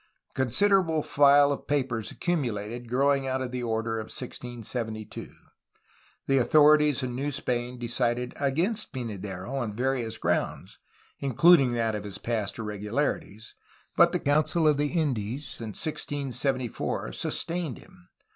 A 0.31 0.33
considerable 0.33 1.03
file 1.03 1.51
of 1.51 1.67
papers 1.67 2.09
accumulated 2.09 2.89
growing 2.89 3.27
out 3.27 3.39
of 3.43 3.51
the 3.51 3.61
order 3.61 3.99
of 3.99 4.05
1672. 4.05 5.31
The 6.25 6.37
authorities 6.39 7.03
in 7.03 7.15
New 7.15 7.31
Spain 7.31 7.77
decided 7.77 8.33
against 8.39 8.93
Pynadero 8.93 9.51
on 9.53 9.75
various 9.75 10.17
grounds, 10.17 10.79
including 11.19 11.73
that 11.73 11.93
of 11.93 12.03
his 12.05 12.17
past 12.17 12.57
irregularities, 12.57 13.53
but 13.95 14.11
the 14.11 14.19
Council 14.19 14.67
of 14.67 14.77
the 14.77 14.87
Indies 14.87 15.57
in 15.59 15.67
1674, 15.67 17.11
sustained 17.11 17.77
him. 17.77 18.09